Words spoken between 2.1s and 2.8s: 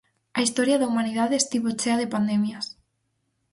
pandemias.